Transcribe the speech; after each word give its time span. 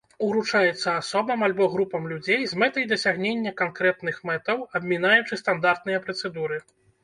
Уручаецца 0.27 0.93
асобам 1.01 1.39
альбо 1.47 1.67
групам 1.73 2.07
людзей 2.15 2.41
з 2.55 2.63
мэтай 2.65 2.89
дасягнення 2.93 3.55
канкрэтных 3.61 4.15
мэтаў, 4.33 4.67
абмінаючы 4.81 5.33
стандартныя 5.45 6.05
працэдуры. 6.09 6.57